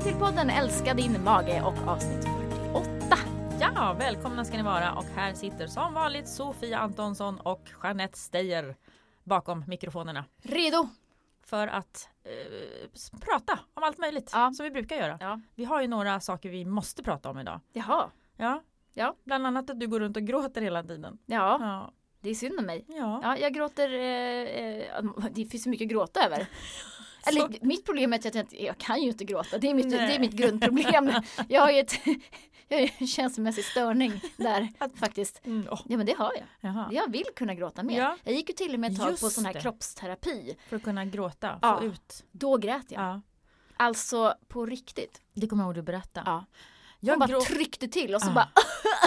[0.00, 3.16] välkomna till podden Älska din mage och avsnitt 48.
[3.60, 8.76] Ja, välkomna ska ni vara och här sitter som vanligt Sofia Antonsson och Jeanette Steyer
[9.24, 10.88] bakom mikrofonerna Redo?
[11.46, 14.52] för att eh, prata om allt möjligt Ja.
[14.52, 15.18] som vi brukar göra.
[15.20, 15.40] Ja.
[15.54, 17.60] Vi har ju några saker vi måste prata om idag.
[17.72, 18.10] Jaha.
[18.36, 18.62] Ja,
[18.94, 19.14] Ja.
[19.24, 21.18] bland annat att du går runt och gråter hela tiden.
[21.26, 22.84] Ja, Ja, det är synd om mig.
[22.88, 23.20] ja.
[23.22, 26.46] Ja, jag gråter, eh, eh, det finns så mycket att gråta över.
[27.26, 29.90] Eller mitt problem är att jag, inte- jag kan ju inte gråta, det är mitt,
[29.90, 31.10] det är mitt grundproblem.
[31.48, 31.92] Jag har ju ett,
[32.68, 35.40] jag har en känslomässig störning där faktiskt.
[35.46, 36.46] Mm, Ja men det har jag.
[36.60, 36.88] jaha.
[36.92, 37.98] Jag vill kunna gråta mer.
[38.00, 38.16] Ja.
[38.24, 39.60] Jag gick ju till och med ett tag på Just sån här det.
[39.60, 40.56] kroppsterapi.
[40.68, 41.82] För att kunna gråta, få Ja.
[41.82, 42.24] ut.
[42.32, 43.02] Då grät jag.
[43.02, 43.20] Ja.
[43.76, 45.20] Alltså på riktigt.
[45.34, 46.22] Det kommer jag ihåg du berätta.
[46.26, 46.32] Ja.
[46.32, 46.44] Hon
[47.08, 47.40] Jag bara grå...
[47.40, 48.48] tryckte till och så bara,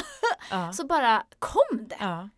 [0.73, 2.29] så bara kom det.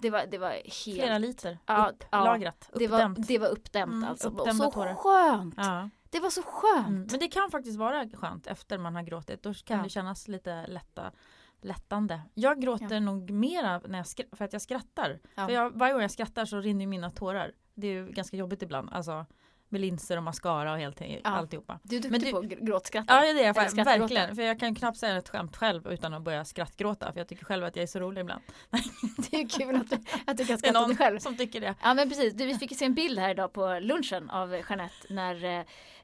[0.00, 0.02] Ja.
[0.02, 1.90] Det var, det var helt Flera liter Ja, ja.
[1.90, 4.28] upplagrat, Det var, det var uppdämt Mm, alltså.
[4.28, 4.94] Uppdämda så tårar.
[4.94, 5.54] skönt.
[5.56, 5.90] Ja.
[6.10, 6.88] Det var så skönt.
[6.88, 7.06] Mm.
[7.10, 9.42] Men det kan faktiskt vara skönt efter man har gråtit.
[9.42, 9.82] Då kan Ja.
[9.84, 11.12] det kännas lite lätta,
[11.60, 12.20] lättande.
[12.34, 13.00] Jag gråter Ja.
[13.00, 15.20] nog mera när jag för att jag skrattar.
[15.34, 15.46] Ja.
[15.46, 17.52] För jag, varje gång jag skrattar så rinner mina tårar.
[17.74, 18.88] Det är ju ganska jobbigt ibland.
[18.92, 19.26] Alltså
[19.72, 21.18] med linser och mascara och helt, Ja.
[21.24, 21.78] alltihopa.
[21.82, 23.14] Du är duktig Men du- på att gr- gråtskratta.
[23.26, 23.98] Ja det är jag skrattgråta.
[23.98, 24.36] verkligen.
[24.36, 27.12] För jag kan knappt säga ett skämt själv utan att börja skrattgråta.
[27.12, 28.42] För jag tycker själv att jag är så rolig ibland.
[29.30, 31.18] Det är kul att du, att du kan skratta åt någon dig själv.
[31.18, 31.74] som tycker det.
[31.82, 34.52] Ja men precis, du, vi fick ju se en bild här idag på lunchen av
[34.52, 35.44] Jeanette när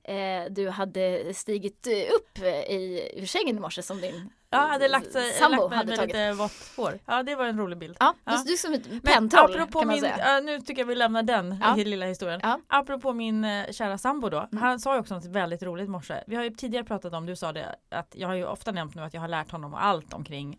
[0.05, 4.59] eh, du hade stigit eh, upp eh, i ur sängen i morse som din Jag
[4.69, 6.09] hade lagt, sambo lagt mig hade med tagit.
[6.15, 6.99] lite vått hår.
[7.07, 7.97] Ja det var en rolig bild.
[8.01, 8.33] Ja, Ja.
[8.45, 10.17] Du, du som ett pentroll kan man min, säga.
[10.19, 11.77] ja, nu tycker jag vi lämnar den Ja.
[11.79, 12.41] i lilla historien.
[12.43, 12.61] Ja.
[12.67, 14.39] Apropå min eh, kära sambo då.
[14.39, 14.63] Mm.
[14.63, 16.15] Han sa ju också något väldigt roligt i morse.
[16.27, 18.95] Vi har ju tidigare pratat om, du sa det, att jag har ju ofta nämnt
[18.95, 20.59] nu att jag har lärt honom allt omkring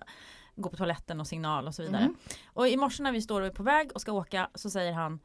[0.55, 2.01] gå på toaletten och signal och så vidare.
[2.01, 2.15] Mm.
[2.53, 4.93] Och i morse när vi står och är på väg och ska åka så säger
[4.93, 5.19] han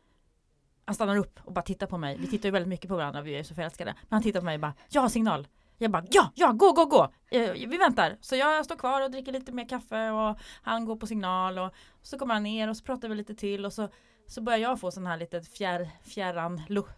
[0.85, 2.17] han stannar upp och bara tittar på mig.
[2.21, 3.95] Vi tittar ju väldigt mycket på varandra, vi är så förälskade.
[4.03, 5.47] Men han tittar på mig och bara, jag har signal.
[5.83, 7.13] Jag bara, ja, ja, gå, gå, gå.
[7.31, 8.17] Eh, Vi väntar.
[8.21, 11.75] Så jag står kvar och dricker lite mer kaffe och han går på signal och
[12.03, 13.89] så kommer han ner och så pratar vi lite till och så
[14.27, 16.89] så börjar jag få sån här lite fjär, fjärran look,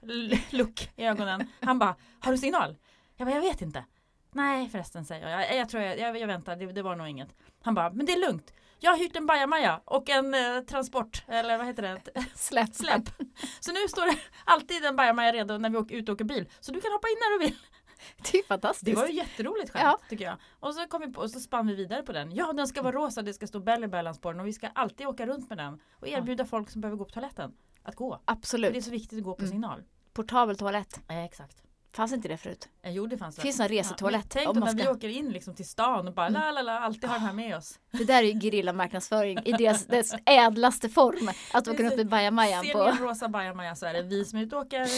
[0.51, 1.49] look i ögonen.
[1.61, 2.77] Han bara, har du signal?
[3.17, 3.85] Jag bara, jag vet inte.
[4.33, 7.09] Nej förresten säger jag, jag, jag tror jag, jag, jag väntar, det, det var nog
[7.09, 7.29] inget.
[7.63, 8.53] Han bara, men det är lugnt.
[8.81, 12.01] Jag har hyrt en bajamaja och en eh, transport, eller vad heter det?
[12.35, 13.03] Släpp, Släp.
[13.61, 16.49] Så nu står det alltid en bajamaja redo när vi åker ut och åker bil.
[16.61, 17.57] Så du kan hoppa in när du vill.
[18.33, 18.85] Det är fantastiskt.
[18.85, 19.99] Det var ju jätteroligt skämt Ja.
[20.09, 20.37] tycker jag.
[20.61, 22.35] Och så kom vi på och så spann vi vidare på den.
[22.35, 24.69] Ja den ska vara rosa, det ska stå belly balance på den och vi ska
[24.69, 25.81] alltid åka runt med den.
[26.01, 28.11] Och erbjuda folk som behöver gå på toaletten att gå.
[28.11, 28.73] För Absolut.
[28.73, 29.51] det är så viktigt att gå på Mm.
[29.51, 29.83] signal.
[30.13, 31.01] Portabel toalett.
[31.09, 31.63] Eh, exakt.
[31.97, 32.69] Fanns inte det förut?
[32.83, 34.25] Eh, jo det fanns Det finns en resetoalett.
[34.25, 34.91] Ja, tänk om när vi ska...
[34.93, 36.43] åker in liksom till stan och bara Mm.
[36.43, 37.79] la la la, alltid har den här med oss.
[37.91, 41.31] Det där är ju gerillamarknadsföring i deras, dess ädlaste form.
[41.53, 44.39] Att åka runt med bajamajan Ser ni en rosa bajamaja så är det vi som
[44.39, 44.89] är ute och åker.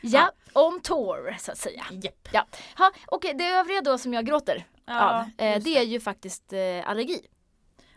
[0.00, 1.84] ja, on tour så att säga.
[2.32, 2.56] Japp.
[2.78, 6.52] Ha, Okej, det övriga då som jag gråter Ja, av, eh, det är ju faktiskt
[6.52, 6.58] eh,
[6.90, 7.20] allergi.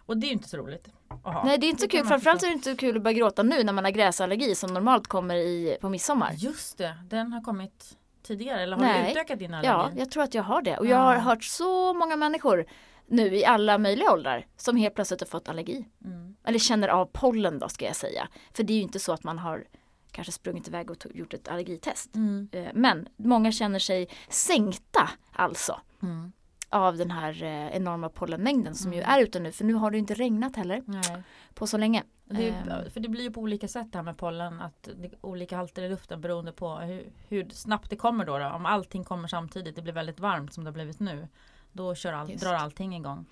[0.06, 0.88] Och det är ju inte så roligt.
[1.24, 1.44] att ha.
[1.46, 2.06] Nej, det är inte så kul.
[2.06, 4.74] Framförallt är det inte så kul att börja gråta nu när man har gräsallergi som
[4.74, 6.31] normalt kommer i, på midsommar.
[6.34, 7.96] Just det, den har kommit
[8.29, 9.03] tidigare eller har Nej.
[9.06, 9.67] du utökat din allergi?
[9.67, 10.78] Ja, jag tror att jag har det.
[10.78, 12.66] Och jag har hört så många människor
[13.07, 15.85] nu i alla möjliga åldrar som helt plötsligt har fått allergi.
[16.06, 16.35] Mm.
[16.44, 18.28] Eller känner av pollen då ska jag säga.
[18.53, 19.63] För det är ju inte så att man har
[20.12, 22.16] kanske sprungit iväg och gjort ett allergitest.
[22.16, 22.50] Mm.
[22.51, 26.31] Eh, Men många känner sig sänkta alltså Mm.
[26.69, 29.11] av den här eh, enorma pollenmängden som ju Mm.
[29.11, 29.51] är ute nu.
[29.51, 31.23] För nu har det ju inte regnat heller Nej.
[31.53, 32.03] på så länge.
[32.31, 32.91] Det Ehm.
[32.91, 34.62] för det blir ju på olika sätt det här med pollen.
[34.62, 34.90] Att
[35.22, 38.45] olika halter i luften beroende på hur, hur snabbt det kommer då, då.
[38.45, 41.28] Om allting kommer samtidigt, det blir väldigt varmt som det har blivit nu.
[41.72, 42.44] Då kör all, Just.
[42.44, 43.25] drar allting igång.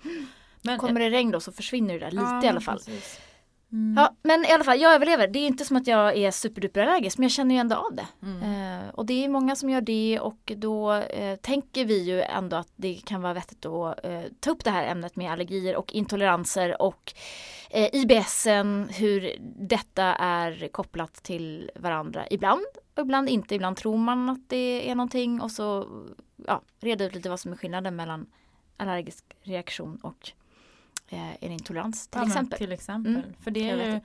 [0.62, 2.76] Men, Kommer det regn då så försvinner det där lite Ja, i alla fall.
[2.76, 3.20] precis.
[3.72, 3.96] Mm.
[3.96, 5.28] Ja, men i alla fall, jag överlever.
[5.28, 7.94] Det är inte som att jag är superduper allergisk men jag känner ju ändå av
[7.94, 8.06] det.
[8.22, 8.42] Mm.
[8.42, 12.56] Eh, och det är många som gör det och då eh, tänker vi ju ändå
[12.56, 15.92] att det kan vara vettigt att eh, ta upp det här ämnet med allergier och
[15.92, 17.12] intoleranser och
[17.70, 23.54] eh, IBSen, hur detta är kopplat till varandra ibland och ibland inte.
[23.54, 25.86] Ibland tror man att det är någonting och så
[26.46, 28.26] ja, reda ut lite vad som är skillnaden mellan
[28.76, 30.32] allergisk reaktion och
[31.08, 32.58] eh, en intolerans till Ja, exempel.
[32.58, 33.16] Till exempel.
[33.16, 33.34] Mm.
[33.40, 34.00] För det är ju,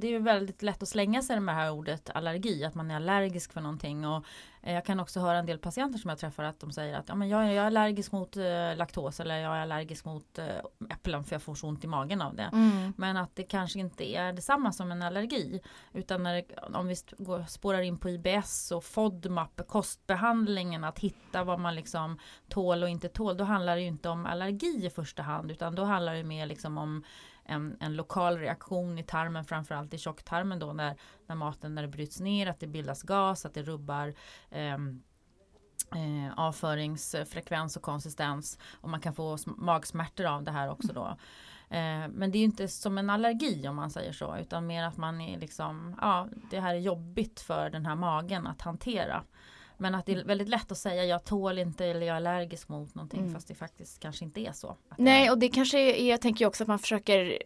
[0.00, 2.90] det är ju väldigt lätt att slänga sig med det här ordet allergi, att man
[2.90, 4.06] är allergisk för någonting.
[4.06, 4.24] Och
[4.62, 7.08] eh, jag kan också höra en del patienter som jag träffar att de säger att
[7.08, 10.38] ja, men jag, är- jag är allergisk mot eh, laktos eller jag är allergisk mot
[10.38, 10.46] eh,
[10.90, 12.50] äpplen för jag får så ont i magen av det.
[12.52, 12.92] Mm.
[12.96, 15.60] Men att det kanske inte är detsamma som en allergi.
[15.92, 16.44] Utan när det,
[16.74, 22.18] om vi går, spårar in på IBS och FODMAP, kostbehandlingen, att hitta vad man liksom
[22.48, 23.36] tål och inte tål.
[23.36, 25.50] Då handlar det ju inte om allergi i första hand.
[25.50, 27.04] Utan då handlar det mer liksom om
[27.44, 30.96] en, en lokal reaktion i tarmen, framförallt i tjocktarmen då när,
[31.26, 34.14] när maten när det bryts ner, att det bildas gas, att det rubbar
[34.50, 34.74] eh,
[35.94, 41.06] eh, avföringsfrekvens och konsistens och man kan få magsmärtor av det här också då.
[41.70, 44.96] Eh, men det är inte som en allergi om man säger så utan mer att
[44.96, 49.24] man är liksom, ja det här är jobbigt för den här magen att hantera.
[49.76, 52.68] Men att det är väldigt lätt att säga jag tål inte eller jag är allergisk
[52.68, 53.34] mot någonting mm.
[53.34, 54.76] fast det faktiskt kanske inte är så.
[54.98, 57.38] Nej och det kanske är, jag tänker också att man försöker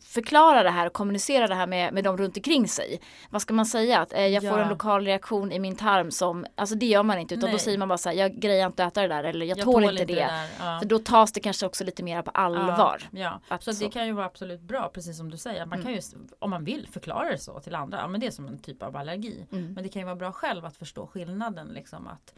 [0.00, 3.00] förklara det här och kommunicera det här med, med dem runt omkring sig.
[3.30, 4.00] Vad ska man säga?
[4.00, 4.50] Att eh, jag ja.
[4.50, 7.52] får en lokal reaktion i min tarm som, alltså det gör man inte utan Nej.
[7.52, 9.58] då säger man bara så här, jag grejar inte att äta det där eller jag,
[9.58, 10.14] jag tål, inte det.
[10.14, 10.78] det ja.
[10.78, 13.02] För då tas det kanske också lite mer på allvar.
[13.10, 13.58] Ja, ja.
[13.58, 15.66] så, så det kan ju vara absolut bra precis som du säger.
[15.66, 15.84] Man mm.
[15.84, 16.00] kan ju,
[16.38, 18.82] om man vill förklara det så till andra, ja men det är som en typ
[18.82, 19.46] av allergi.
[19.52, 19.72] Mm.
[19.72, 21.35] Men det kan ju vara bra själv att förstå skillnaden
[21.74, 22.34] liksom att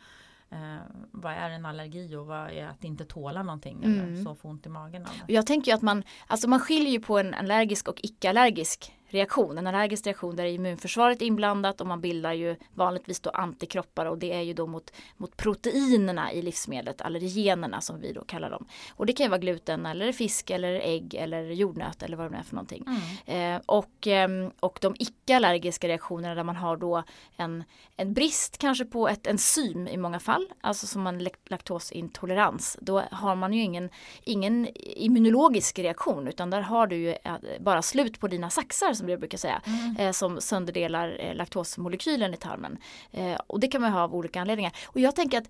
[0.51, 0.79] Eh,
[1.11, 4.01] vad är en allergi och vad är att inte tåla någonting mm.
[4.01, 5.07] eller så få ont i magen.
[5.27, 9.59] Jag tänker att man, alltså man skiljer ju på en allergisk och icke-allergisk reaktion.
[9.59, 14.19] En allergisk reaktion där är immunförsvaret inblandat och man bildar ju vanligtvis då antikroppar och
[14.19, 18.67] det är ju då mot, mot proteinerna i livsmedlet, allergenerna som vi då kallar dem.
[18.95, 22.31] Och det kan ju vara gluten eller fisk eller ägg eller jordnöt eller vad det
[22.31, 22.85] nu är för någonting.
[23.27, 23.55] Mm.
[23.57, 24.29] Eh, och, eh,
[24.61, 27.03] och de icke-allergiska reaktionerna där man har då
[27.37, 27.65] en,
[27.97, 32.77] en brist kanske på ett enzym i många fall, alltså som en laktosintolerans.
[32.81, 33.91] Då har man ju ingen,
[34.25, 39.09] ingen immunologisk reaktion utan där har du ju eh, bara slut på dina saxar som
[39.09, 39.97] jag brukar säga, mm.
[39.97, 42.79] eh, som sönderdelar eh, laktosmolekylen i tarmen.
[43.13, 44.73] Eh, och det kan man ha av olika anledningar.
[44.87, 45.49] Och jag tänker att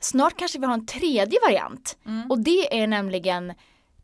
[0.00, 2.30] snart kanske vi har en tredje variant mm.
[2.30, 3.52] och det är nämligen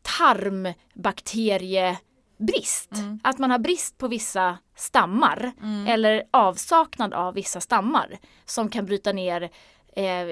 [0.02, 2.92] tarmbakteriebrist.
[2.92, 3.20] Mm.
[3.22, 5.86] Att man har brist på vissa stammar mm.
[5.86, 9.50] eller avsaknad av vissa stammar som kan bryta ner
[9.96, 10.26] eh,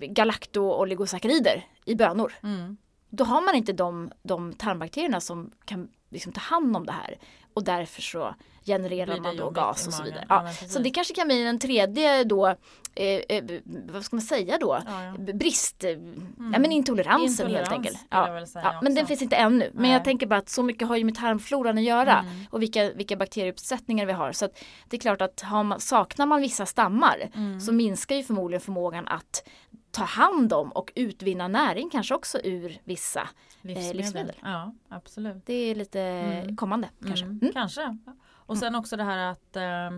[0.00, 2.32] galakto-oligosaccharider i bönor.
[2.42, 2.76] Mm.
[3.10, 7.18] Då har man inte de, de tarmbakterierna som kan liksom ta hand om det här.
[7.58, 8.34] Och därför så
[8.66, 10.26] genererar man då gas och så vidare.
[10.28, 12.46] Ja, så det kanske kan bli en tredje då,
[12.94, 15.32] eh, eh, vad ska man säga då, ja, ja.
[15.34, 16.52] brist, eh, mm.
[16.52, 17.98] ja men intoleransen Intolerans, helt enkelt.
[18.10, 18.44] Ja.
[18.54, 19.70] ja men den finns inte ännu.
[19.74, 22.46] Men jag tänker bara att så mycket har ju med tarmfloran att göra mm.
[22.50, 24.32] och vilka, vilka bakterieuppsättningar vi har.
[24.32, 24.48] Så
[24.88, 27.60] det är klart att man, saknar man vissa stammar mm.
[27.60, 29.48] så minskar ju förmodligen förmågan att
[29.90, 33.28] ta hand om och utvinna näring kanske också ur vissa
[33.62, 33.90] livsmedel.
[33.90, 34.36] Eh, livsmedel.
[34.42, 35.46] Ja, absolut.
[35.46, 36.56] Det är lite mm.
[36.56, 37.24] kommande kanske.
[37.24, 37.38] Mm.
[37.42, 37.52] Mm.
[37.52, 37.98] Kanske.
[38.30, 39.90] Och sen också det här att eh,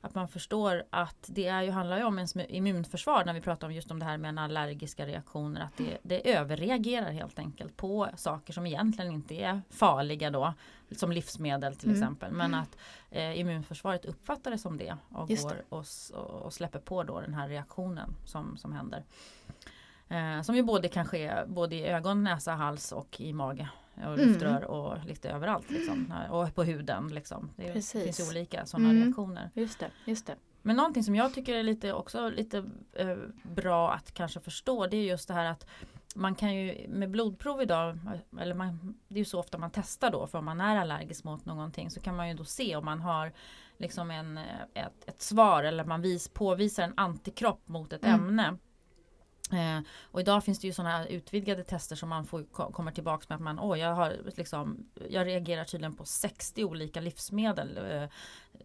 [0.00, 3.66] att man förstår att det är ju, handlar ju om ens immunförsvar när vi pratar
[3.66, 5.60] om just om det här med allergiska reaktioner.
[5.60, 10.54] Att det, det överreagerar helt enkelt på saker som egentligen inte är farliga då.
[10.90, 12.02] Som livsmedel till mm.
[12.02, 12.32] exempel.
[12.32, 12.76] Men att
[13.10, 15.84] eh, immunförsvaret uppfattar det som det och, går och,
[16.44, 19.04] och, släpper på då den här reaktionen som, som händer.
[20.08, 23.68] Eh, som ju både kan ske både i ögon, näsa, hals och i mage
[24.06, 24.70] och luftrör mm.
[24.70, 25.70] och lite överallt.
[25.70, 26.14] Liksom.
[26.30, 27.08] Och på huden.
[27.08, 27.50] Liksom.
[27.56, 28.04] Det Precis.
[28.04, 29.04] finns olika sådana mm.
[29.04, 29.50] reaktioner.
[29.54, 30.36] Just det, just det.
[30.62, 34.96] Men någonting som jag tycker är lite också lite eh, bra att kanske förstå det
[34.96, 35.66] är just det här att
[36.14, 37.98] man kan ju med blodprov idag,
[38.40, 41.24] eller man, det är ju så ofta man testar då för om man är allergisk
[41.24, 43.32] mot någonting så kan man ju då se om man har
[43.76, 44.38] liksom en,
[44.74, 48.20] ett, ett svar eller man vis, påvisar en antikropp mot ett mm.
[48.20, 48.56] ämne.
[49.52, 53.36] Eh, och idag finns det ju sådana utvidgade tester som man får kommer tillbaka med
[53.36, 57.78] att man, åh, jag har liksom, jag reagerar tydligen på 60 olika livsmedel.
[57.90, 58.08] Eh,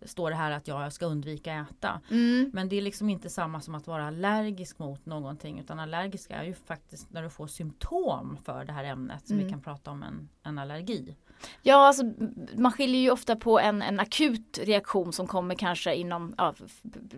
[0.06, 2.02] står det här att jag ska undvika äta.
[2.12, 2.50] Mm.
[2.54, 6.44] Men det är liksom inte samma som att vara allergisk mot någonting utan allergisk är
[6.44, 9.28] ju faktiskt när du får symptom för det här ämnet.
[9.28, 9.46] Så mm.
[9.46, 11.16] vi kan prata om en, en allergi.
[11.62, 12.04] Ja, alltså,
[12.56, 16.54] man skiljer ju ofta på en, en akut reaktion som kommer kanske inom, ja,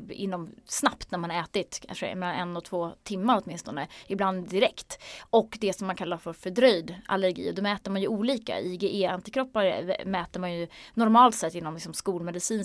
[0.09, 5.03] inom snabbt när man ätit, kanske en och två timmar åtminstone, ibland direkt.
[5.29, 8.59] Och det som man kallar för fördröjd allergi, då mäter man ju olika.
[8.59, 11.93] IgE-antikroppar mäter man ju normalt sett inom liksom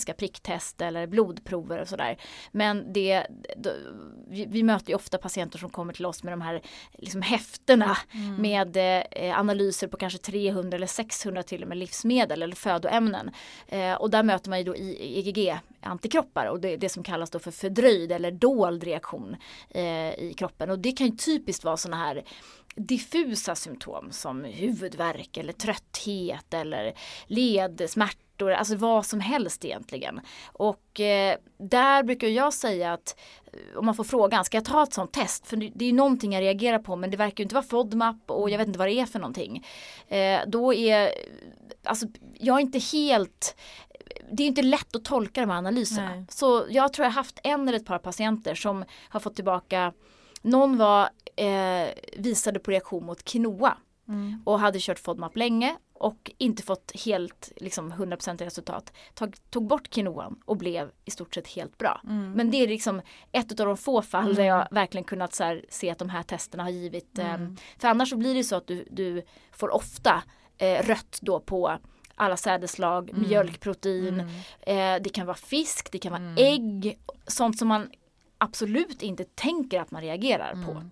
[0.00, 2.16] skolmedicinska pricktest eller blodprover och sådär.
[2.52, 3.26] Men det,
[3.56, 3.70] då,
[4.28, 6.62] vi, vi, möter ju ofta patienter som kommer till oss med de här
[6.98, 8.42] liksom häftena mm.
[8.42, 13.30] med eh, analyser på kanske 300 eller 600 till och med livsmedel eller födoämnen.
[13.68, 17.50] Eh, och där möter man ju då IgG-antikroppar och det, det som kallas då för
[17.50, 19.36] fördröjd eller dold reaktion
[19.70, 20.70] eh, i kroppen.
[20.70, 22.24] Och det kan ju typiskt vara sådana här
[22.76, 26.94] diffusa symptom som huvudvärk eller trötthet eller
[28.40, 30.20] ledsmärtor, alltså vad som helst egentligen.
[30.52, 33.16] Och eh, där brukar jag säga att
[33.52, 35.46] eh, om man får frågan, ska jag ta ett sånt test?
[35.46, 38.50] För det är ju någonting jag reagerar på men det verkar inte vara FODMAP och
[38.50, 39.66] jag vet inte vad det är för någonting.
[40.08, 41.12] Eh, då är,
[41.84, 43.56] alltså jag är inte helt
[44.32, 46.14] det är inte lätt att tolka de här analyserna.
[46.14, 46.24] Nej.
[46.28, 49.92] Så jag tror jag haft en eller ett par patienter som har fått tillbaka
[50.42, 53.76] någon var, eh, visade på reaktion mot quinoa.
[54.10, 54.42] Mm.
[54.46, 58.92] och hade kört FODMAP länge och inte fått helt liksom 100% resultat.
[59.14, 62.00] Tog, tog bort quinoan och blev i stort sett helt bra.
[62.04, 62.32] Mm.
[62.32, 63.00] Men det är liksom
[63.32, 64.46] ett av de få fall där Mm.
[64.56, 67.18] jag verkligen kunnat här, se att de här testerna har givit.
[67.18, 67.56] Eh, Mm.
[67.78, 70.22] för annars så blir det så att du, du får ofta
[70.58, 71.78] eh, rött då på
[72.14, 73.28] alla sädesslag, Mm.
[73.28, 74.96] mjölkprotein, Mm.
[74.96, 76.34] eh, det kan vara fisk, det kan vara Mm.
[76.38, 77.90] ägg, sånt som man
[78.38, 80.82] absolut inte tänker att man reagerar på.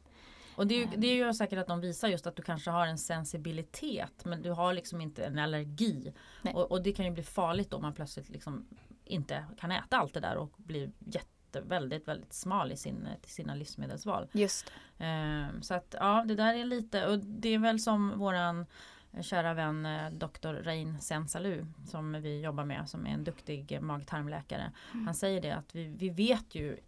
[0.59, 0.65] Mm.
[0.65, 2.87] Och det, är ju, det ju säkert att de visar just att du kanske har
[2.87, 6.13] en sensibilitet men du har liksom inte en allergi.
[6.55, 8.67] Och, och det kan ju bli farligt om man plötsligt liksom
[9.05, 13.55] inte kan äta allt det där och blir jätte, väldigt, väldigt smal i sin, sina
[13.55, 14.29] livsmedelsval.
[14.33, 18.67] Just Ehm, så att ja, det där är lite och det är väl som våran
[19.21, 20.49] kära vän eh, Dr.
[20.49, 24.73] Rein Sensalu som vi jobbar med som är en duktig mag-tarmläkare.
[25.05, 26.79] Han säger det att vi, vi vet ju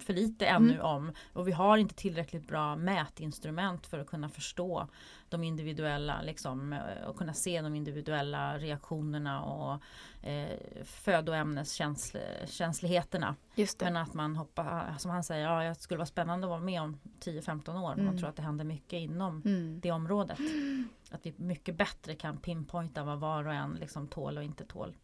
[0.00, 4.88] för lite ännu om och vi har inte tillräckligt bra mätinstrument för att kunna förstå
[5.28, 9.82] de individuella liksom, eh, och kunna se de individuella reaktionerna och
[10.28, 13.36] eh, födoämneskänsligheterna.
[13.84, 16.82] Men att man hoppar, som han säger, ja, jag skulle vara spännande att vara med
[16.82, 17.96] om 10-15 år.
[17.96, 18.18] Man Mm.
[18.18, 19.80] tror att det händer mycket inom Mm.
[19.82, 20.38] det området.
[21.10, 24.94] Att vi mycket bättre kan pinpointa vad var och en liksom tål och inte tål.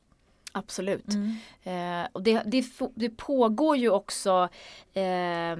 [0.52, 1.14] Absolut.
[1.14, 1.36] Mm.
[1.62, 2.64] Eh, och det, det,
[2.94, 4.48] det pågår ju också
[4.94, 5.56] eh,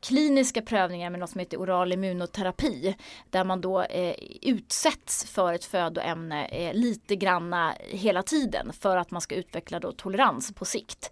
[0.00, 2.96] kliniska prövningar med något som heter oral immunoterapi.
[3.30, 9.10] Där man då eh, utsätts för ett födoämne eh, lite granna hela tiden för att
[9.10, 11.10] man ska utveckla då tolerans på sikt.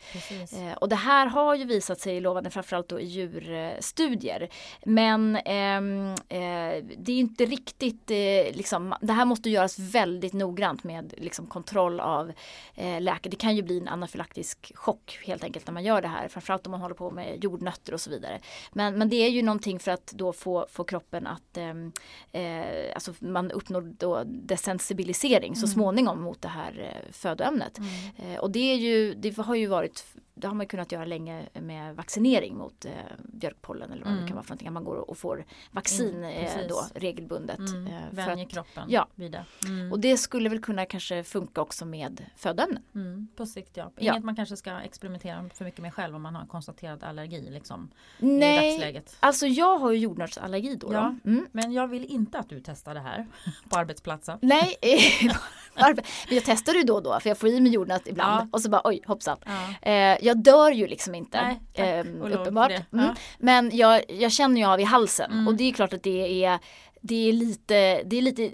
[0.52, 4.48] Eh, och det här har ju visat sig lovande framförallt då i djurstudier.
[4.84, 8.10] Men ehm, eh, det är inte riktigt,
[8.56, 12.32] liksom, det här måste göras väldigt noggrant med liksom, kontroll av
[12.78, 13.30] eh, läkare.
[13.30, 16.28] Det kan ju bli en anafylaktisk chock helt enkelt när man gör det här.
[16.28, 18.40] Framförallt om man håller på med jordnötter och så vidare.
[18.72, 21.92] Men, men det är ju någonting för att då få, få kroppen att ehm,
[22.32, 25.74] eh, alltså man uppnår då desensibilisering så Mm.
[25.74, 27.78] småningom mot det här eh, födoämnet.
[27.78, 27.90] Mm.
[28.34, 30.04] Eh, och det är ju, det har ju varit,
[30.38, 32.92] det har man kunnat göra länge med vaccinering mot eh,
[33.24, 34.26] björkpollen eller vad det Mm.
[34.28, 34.68] kan vara för någonting.
[34.68, 37.58] Att man går och får vaccin Mm, eh, då regelbundet.
[37.58, 37.86] Mm.
[37.86, 39.06] Eh, för Vänjer att, kroppen ja.
[39.14, 39.44] vid det.
[39.66, 39.92] Mm.
[39.92, 42.82] och det skulle väl kunna kanske funka också med födoämnen.
[42.94, 43.28] Mm.
[43.36, 43.90] På sikt ja.
[43.96, 44.12] Ja.
[44.12, 47.50] Inget man kanske ska experimentera för mycket med själv om man har en konstaterad allergi
[47.50, 49.16] liksom, i Nej, dagsläget.
[49.20, 50.92] alltså jag har ju jordnötsallergi då.
[50.92, 51.14] Ja.
[51.24, 51.30] då.
[51.30, 51.46] Mm.
[51.52, 53.26] Men jag vill inte att du testar det här
[53.68, 54.38] på arbetsplatsen.
[54.42, 55.32] Nej, eh?
[55.80, 55.96] Men
[56.28, 58.48] jag testar ju då och då för jag får i mig jordnöt ibland Ja.
[58.52, 59.38] och så bara oj hoppsan.
[59.44, 59.90] Ja.
[59.90, 61.42] Eh, jag dör ju liksom inte.
[61.42, 62.68] Nej, ehm, för uppenbart.
[62.68, 62.84] det.
[62.92, 63.04] Mm.
[63.06, 63.14] Ja.
[63.38, 65.48] Men jag, jag känner ju av i halsen Mm.
[65.48, 66.58] och det är klart att det är
[67.00, 68.50] det är lite, det är lite eh,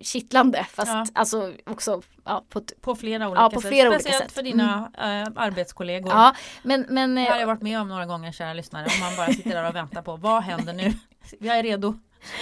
[0.00, 1.06] kittlande fast Ja.
[1.14, 3.70] alltså också ja, på På flera olika Ja, på sätt.
[3.70, 4.32] flera olika Speciellt sätt.
[4.32, 6.12] för dina eh, arbetskollegor.
[6.12, 8.84] ja men, men Det eh, här har jag varit med om några gånger kära lyssnare.
[8.94, 10.92] Om man bara sitter där och väntar på vad händer nu?
[11.40, 11.94] Jag är redo.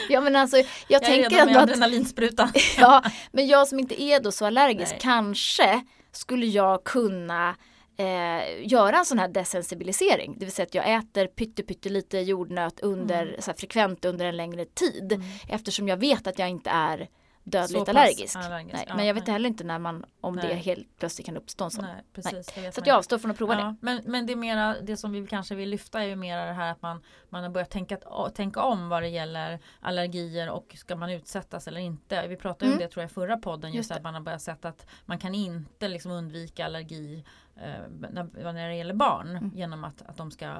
[0.08, 2.48] ja men alltså jag, Jag är tänker redo med adrenalinsprutan.
[2.78, 3.02] ja,
[3.32, 5.00] men jag som inte är då så allergisk Nej.
[5.02, 5.80] kanske
[6.12, 7.54] skulle jag kunna
[7.98, 10.34] eh, göra en sån här desensibilisering.
[10.38, 13.40] Det vill säga att jag äter pytte, pytte lite jordnöt under, Mm.
[13.42, 15.22] så frekvent under en längre tid.
[15.48, 17.08] Eftersom jag vet att jag inte är
[17.50, 18.36] dödligt Så allergisk.
[18.36, 18.74] allergisk.
[18.74, 19.32] Nej, Ja, men jag vet nej.
[19.32, 20.56] heller inte när man, om det Nej.
[20.56, 21.84] helt plötsligt kan uppstå en sån.
[21.84, 22.46] Nej, precis.
[22.46, 22.94] Det Så jag inte.
[22.94, 23.60] avstår från att prova det.
[23.60, 26.44] Ja, men, men det är mera det som vi kanske vill lyfta är ju mera
[26.46, 27.96] det här att man, man har börjat tänka,
[28.34, 32.26] tänka om vad det gäller allergier och ska man utsättas eller inte.
[32.26, 32.76] Vi pratade Mm.
[32.78, 33.94] om det tror jag i förra podden just, Just det.
[33.96, 37.24] att man har börjat sett att man kan inte liksom undvika allergi
[37.56, 37.62] eh,
[38.10, 39.50] när, när det gäller barn Mm.
[39.54, 40.54] genom att, att de ska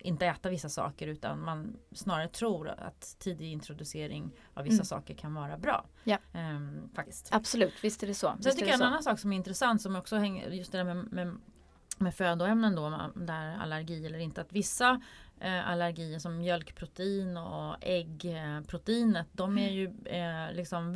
[0.00, 4.84] inte äta vissa saker utan man snarare tror att tidig introducering av vissa Mm.
[4.84, 5.84] saker kan vara bra.
[6.04, 6.18] Ja.
[6.32, 7.28] Ehm, faktiskt.
[7.32, 8.26] Absolut, visst är det så.
[8.26, 8.84] Sen Visst tycker jag en så.
[8.84, 11.38] annan sak som är intressant som också hänger just det där med, med,
[11.98, 14.40] med födoämnen då, där allergi eller inte.
[14.40, 15.00] Att vissa
[15.40, 20.92] eh, allergier som mjölkprotein och äggproteinet de är ju eh, liksom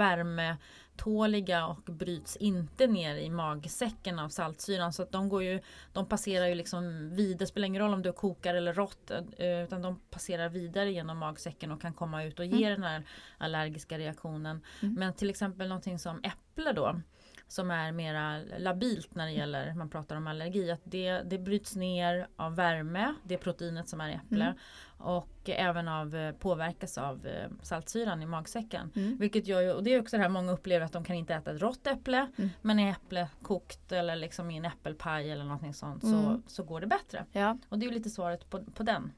[0.95, 4.93] värmetåliga och bryts inte ner i magsäcken av saltsyran.
[4.93, 5.61] Så att de går ju,
[5.93, 9.65] de passerar ju liksom vidare, det spelar ingen roll om du kokar eller rått eh,
[9.65, 13.03] utan de passerar vidare genom magsäcken och kan komma ut och ge den här
[13.39, 14.61] allergiska reaktionen.
[14.83, 14.95] Mm.
[14.95, 17.01] Men till exempel någonting som äpple då
[17.49, 21.77] som är mera labilt när det gäller, man pratar om allergi, att det, det bryts
[21.77, 24.57] ner av värme, det proteinet som är i äpple Mm.
[25.05, 28.91] Och även av, eh, påverkas av eh, saltsyran i magsäcken.
[28.97, 29.17] Mm.
[29.17, 31.35] Vilket gör ju, och det är också det här många upplever att de kan inte
[31.35, 32.51] äta ett rått äpple Mm.
[32.63, 36.43] men är äpple kokt eller liksom i en äppelpaj eller någonting sånt så, Mm.
[36.47, 37.25] så går det bättre.
[37.33, 39.13] Ja, Och det är ju lite svaret på, på den.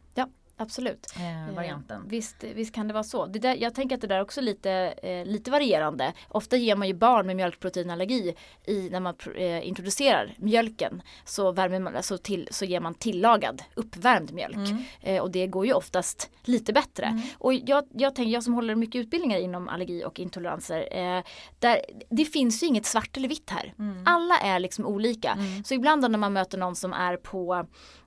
[0.57, 1.07] Absolut.
[1.17, 2.03] eh, varianten.
[2.03, 3.27] Eh, visst, visst kan det vara så.
[3.27, 4.71] Det där, jag tänker att det där också är lite,
[5.03, 6.13] eh, lite varierande.
[6.29, 8.35] Ofta ger man ju barn med mjölkproteinallergi
[8.67, 13.63] i, när man eh, introducerar mjölken så, värmer man, alltså till, så ger man tillagad
[13.75, 14.57] uppvärmd mjölk.
[14.57, 14.83] Mm.
[15.01, 17.07] Eh, och det går ju oftast lite bättre.
[17.07, 17.23] Mm.
[17.39, 20.89] Och jag, jag tänker, jag som håller mycket utbildningar inom allergi och intoleranser.
[20.93, 21.23] Eh,
[21.59, 23.75] där, det finns ju inget svart eller vitt här.
[23.79, 24.03] Mm.
[24.07, 25.33] Alla är liksom olika.
[25.33, 25.65] Mm.
[25.65, 27.67] Så ibland då när man möter någon som är på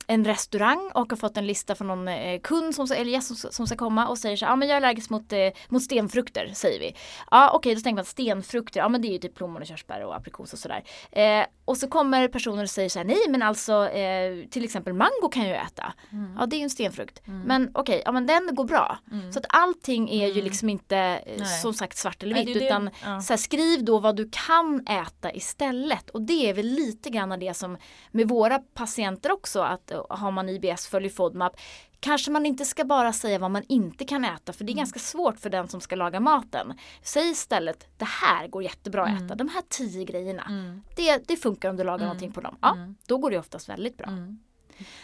[0.10, 3.51] en restaurang och har fått en lista från någon eh, kund som, eller gäst som,
[3.51, 5.84] som ska komma och säger så ja ah, men jag är allergisk mot, eh, mot
[5.84, 6.96] stenfrukter säger vi.
[7.32, 9.68] Ja okej då tänker man att stenfrukter, ja men det är ju typ plommon och
[9.68, 10.84] körsbär och aprikos och sådär.
[11.12, 14.93] Eh, och så kommer personer och säger så här nej men alltså eh, till exempel
[14.93, 15.93] mango kan jag ju äta.
[16.11, 16.35] Mm.
[16.39, 17.27] Ja det är ju en stenfrukt.
[17.27, 17.41] Mm.
[17.41, 18.97] Men okej, ja men den går bra.
[19.11, 19.31] Mm.
[19.31, 20.43] Så att allting är ju Mm.
[20.43, 21.61] liksom inte eh, Nej.
[21.61, 23.21] som sagt svart eller vitt utan ja.
[23.21, 26.09] så här, skriv då vad du kan äta istället.
[26.09, 27.77] Och det är väl lite grann det som
[28.11, 31.53] med våra patienter också att eh, har man IBS följer FODMAP
[32.00, 34.77] Kanske man inte ska bara säga vad man inte kan äta för det är Mm.
[34.82, 36.74] ganska svårt för den som ska laga maten.
[37.01, 39.25] Säg istället det här går jättebra att Mm.
[39.25, 40.44] äta, de här tio grejerna.
[40.50, 40.82] Mm.
[40.96, 42.06] Det, det funkar om du lagar Mm.
[42.08, 42.58] någonting på dem.
[42.62, 42.96] Ja, Mm.
[43.08, 44.08] då går det oftast väldigt bra.
[44.08, 44.39] Mm.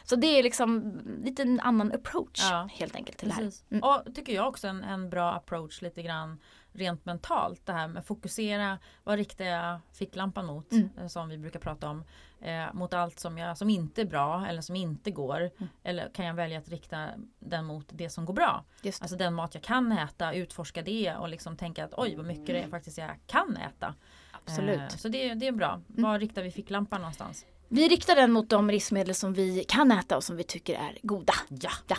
[0.04, 3.44] Så det är liksom lite en annan approach Ja, helt enkelt till det här.
[3.44, 3.64] Precis.
[3.72, 3.84] Mm.
[3.84, 6.40] Och tycker jag också en, en bra approach lite grann
[6.75, 7.65] rent mentalt.
[7.65, 10.72] Det här med fokusera, vad riktar jag ficklampan mot?
[10.72, 10.89] Mm.
[10.98, 12.03] eh, Som vi brukar prata om.
[12.41, 15.38] Eh, mot allt som, jag, som inte är bra eller som inte går.
[15.38, 15.70] Mm.
[15.84, 17.08] Eller kan jag välja att rikta
[17.39, 18.63] den mot det som går bra?
[18.84, 22.48] Alltså den mat jag kan äta, utforska det och liksom tänka att oj vad mycket
[22.48, 23.96] det är faktiskt jag kan äta.
[24.32, 24.79] Absolut.
[24.79, 25.82] Eh, så det, det är bra.
[25.89, 26.03] Mm.
[26.03, 27.46] Var riktar vi ficklampan någonstans?
[27.70, 30.98] Vi riktar den mot de livsmedel som vi kan äta och som vi tycker är
[31.01, 31.34] goda.
[31.50, 31.96] Ja!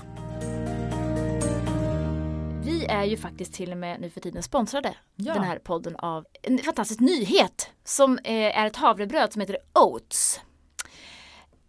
[2.66, 5.35] Vi är ju faktiskt till och med nu för tiden sponsrade Ja.
[5.35, 10.40] den här podden av en fantastisk nyhet som eh, är ett havrebröd som heter Oats.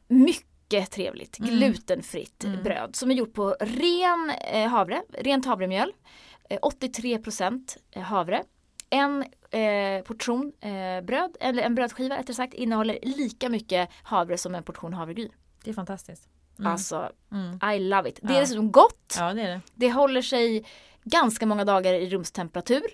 [0.07, 1.51] Mycket trevligt, Mm.
[1.51, 2.63] glutenfritt Mm.
[2.63, 5.93] bröd som är gjort på ren eh, havre, rent havremjöl.
[6.49, 8.43] Eh, 83% havre.
[8.89, 14.55] En eh, portion eh, bröd, eller en brödskiva rättare sagt, innehåller lika mycket havre som
[14.55, 15.31] en portion havregryn.
[15.63, 16.29] Det är fantastiskt.
[16.59, 16.71] Mm.
[16.71, 17.73] Alltså, Mm.
[17.75, 18.19] I love it.
[18.21, 18.39] Det är Ja.
[18.39, 19.15] dessutom gott.
[19.17, 19.61] Ja det är det.
[19.75, 20.65] Det håller sig
[21.03, 22.85] ganska många dagar i rumstemperatur.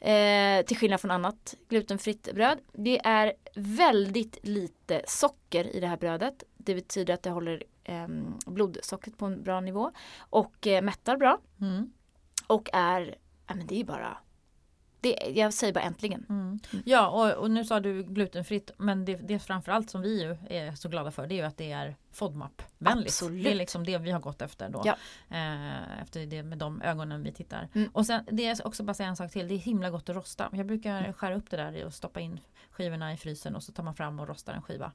[0.00, 2.58] Eh, till skillnad från annat glutenfritt bröd.
[2.72, 6.44] Det är väldigt lite socker i det här brödet.
[6.56, 8.06] Det betyder att det håller eh,
[8.46, 9.90] blodsockret på en bra nivå.
[10.20, 11.38] Och eh, mättar bra.
[11.60, 11.92] Mm.
[12.46, 13.14] Och är,
[13.46, 14.18] ja men det är ju bara,
[15.02, 16.26] det, jag säger bara äntligen.
[16.28, 16.60] Mm.
[16.84, 20.74] Ja och, och nu sa du glutenfritt men det, det framförallt som vi ju är
[20.74, 23.20] så glada för det är ju att det är FODMAP-vänligt.
[23.42, 24.82] Det är liksom det vi har gått efter då.
[24.84, 24.96] Ja.
[25.30, 27.68] Eh, efter det med de ögonen vi tittar.
[27.74, 27.90] Mm.
[27.92, 29.48] Och sen det är också bara säga en sak till.
[29.48, 30.48] Det är himla gott att rosta.
[30.52, 33.82] Jag brukar skära upp det där och stoppa in skivorna i frysen och så tar
[33.82, 34.92] man fram och rostar en skiva.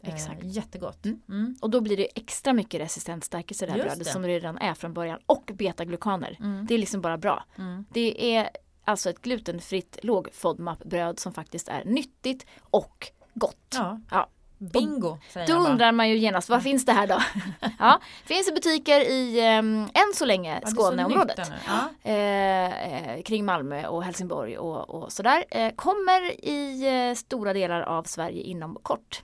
[0.00, 0.44] Eh, Exakt.
[0.44, 1.04] jättegott.
[1.04, 1.20] Mm.
[1.28, 1.56] Mm.
[1.60, 4.12] Och då blir det extra mycket resistent stärkelse i det här Just brödet det.
[4.12, 5.18] som det redan är från början.
[5.26, 6.36] Och betaglukaner.
[6.40, 6.66] Mm.
[6.66, 7.44] Det är liksom bara bra.
[7.56, 7.84] Mm.
[7.92, 8.50] Det är
[8.88, 13.74] alltså ett glutenfritt låg FODMAP-bröd som faktiskt är nyttigt och gott.
[13.74, 14.00] Ja.
[14.10, 14.28] Ja.
[14.58, 15.70] Bingo säger Då jag bara.
[15.72, 17.18] undrar man ju genast, vad finns det här då?
[17.78, 21.40] ja, finns i butiker i, um, än så länge, Ja, Skåneområdet.
[21.66, 22.10] Ja.
[22.10, 25.44] Eh, eh, kring Malmö och Helsingborg och, och sådär.
[25.50, 29.22] Eh, kommer i eh, stora delar av Sverige inom kort.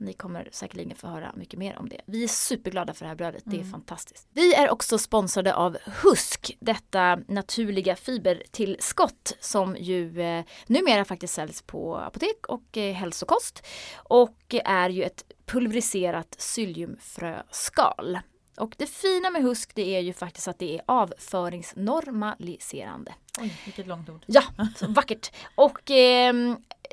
[0.00, 2.00] Ni kommer säkerligen få höra mycket mer om det.
[2.06, 3.70] Vi är superglada för det här brödet, det är Mm.
[3.70, 4.28] fantastiskt.
[4.32, 11.62] Vi är också sponsrade av Husk, detta naturliga fibertillskott som ju eh, numera faktiskt säljs
[11.62, 13.66] på apotek och eh, hälsokost.
[13.96, 18.18] Och är ju ett pulveriserat psylliumfröskal.
[18.58, 23.14] Och det fina med Husk det är ju faktiskt att det är avföringsnormaliserande.
[23.40, 24.24] Oj, vilket långt ord.
[24.26, 24.42] Ja,
[24.88, 25.32] vackert.
[25.54, 26.34] Och eh,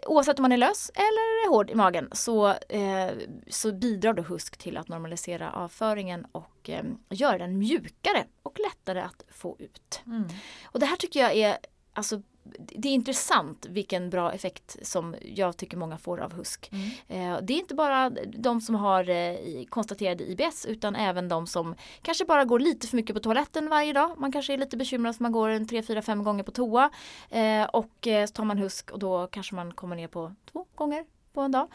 [0.07, 3.11] oavsett om man är lös eller hård i magen så, eh,
[3.47, 9.01] så bidrar då Husk till att normalisera avföringen och eh, göra den mjukare och lättare
[9.01, 10.01] att få ut.
[10.05, 10.27] Mm.
[10.65, 11.57] Och det här tycker jag är
[11.97, 12.21] Alltså,
[12.59, 16.71] det är intressant vilken bra effekt som jag tycker många får av Husk.
[16.71, 16.89] Mm.
[17.37, 19.35] Eh, Det är inte bara de som har eh,
[19.69, 23.93] konstaterade IBS utan även de som kanske bara går lite för mycket på toaletten varje
[23.93, 24.11] dag.
[24.17, 26.89] Man kanske är lite bekymrad för man går en 3, 4, 5 gånger på toa.
[27.29, 31.05] Eh, Och så tar man Husk och då kanske man kommer ner på två gånger
[31.33, 31.67] på en dag.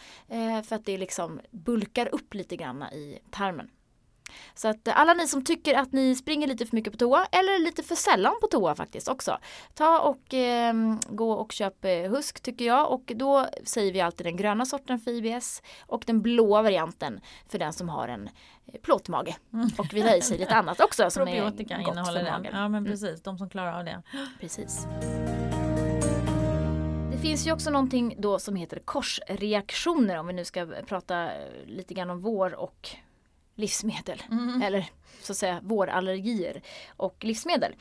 [0.65, 3.71] För att det liksom bulkar upp lite grann i tarmen.
[4.55, 7.27] Så att eh, alla ni som tycker att ni springer lite för mycket på toa
[7.33, 9.39] eller lite för sällan på toa faktiskt också.
[9.75, 10.75] Ta och eh,
[11.09, 14.99] gå och köp eh, Husk tycker jag och då säger vi alltid den gröna sorten
[14.99, 18.29] för IBS och den blåa varianten för den som har en
[18.73, 19.37] eh, plåtmage.
[19.79, 22.25] Och vill ha i sig lite annat också som är gott innehåller för den.
[22.25, 22.53] magen.
[22.55, 22.93] Ja men Mm.
[22.93, 24.03] precis, de som klarar av det.
[24.41, 24.87] Precis.
[27.11, 31.31] Det finns ju också någonting då som heter korsreaktioner om vi nu ska prata
[31.67, 32.89] lite grann om vår och
[33.61, 34.23] livsmedel.
[34.31, 34.63] Mm.
[34.63, 36.63] Eller så att säga vårallergier
[36.97, 37.75] och livsmedel.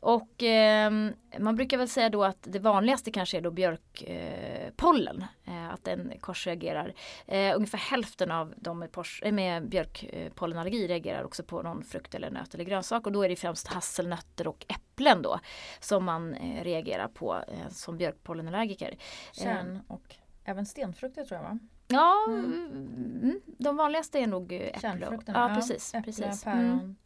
[0.00, 0.90] Och eh,
[1.38, 5.24] man brukar väl säga då att det vanligaste kanske är då björkpollen.
[5.44, 6.94] Eh, att den korsreagerar.
[7.26, 8.88] Eh, ungefär hälften av de med,
[9.22, 13.06] eh, med björkpollenallergi reagerar också på någon frukt eller nöt eller grönsak.
[13.06, 15.40] Och då är det främst hasselnötter och äpplen då
[15.80, 18.96] som man eh, reagerar på eh, som björkpollenallergiker.
[19.32, 21.58] Kärn och även stenfrukter tror jag va?
[21.88, 22.44] Ja, Mm.
[23.22, 23.40] mm.
[23.58, 25.18] de vanligaste är nog eh, äpple.
[25.26, 25.94] Ja, precis.
[25.94, 26.44] Äpple, precis.
[26.44, 26.60] päron.
[26.60, 26.96] Mm,